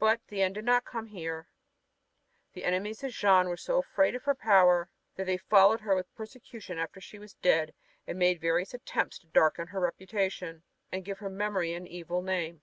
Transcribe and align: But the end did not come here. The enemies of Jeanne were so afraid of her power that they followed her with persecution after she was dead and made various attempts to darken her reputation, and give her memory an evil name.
But 0.00 0.20
the 0.26 0.42
end 0.42 0.56
did 0.56 0.64
not 0.64 0.84
come 0.84 1.06
here. 1.06 1.46
The 2.52 2.64
enemies 2.64 3.04
of 3.04 3.12
Jeanne 3.12 3.48
were 3.48 3.56
so 3.56 3.78
afraid 3.78 4.16
of 4.16 4.24
her 4.24 4.34
power 4.34 4.90
that 5.14 5.26
they 5.26 5.36
followed 5.36 5.82
her 5.82 5.94
with 5.94 6.12
persecution 6.16 6.80
after 6.80 7.00
she 7.00 7.20
was 7.20 7.34
dead 7.34 7.72
and 8.04 8.18
made 8.18 8.40
various 8.40 8.74
attempts 8.74 9.20
to 9.20 9.28
darken 9.28 9.68
her 9.68 9.78
reputation, 9.78 10.64
and 10.90 11.04
give 11.04 11.18
her 11.20 11.30
memory 11.30 11.74
an 11.74 11.86
evil 11.86 12.22
name. 12.22 12.60